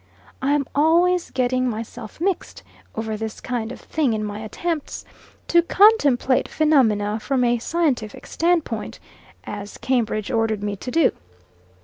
[0.41, 2.63] I am always getting myself mixed
[2.95, 5.05] over this kind of thing in my attempts
[5.49, 8.99] "to contemplate phenomena from a scientific standpoint,"
[9.43, 11.11] as Cambridge ordered me to do.